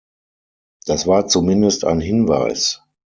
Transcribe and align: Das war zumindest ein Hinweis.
Das 0.87 1.05
war 1.05 1.27
zumindest 1.27 1.85
ein 1.85 2.01
Hinweis. 2.01 2.81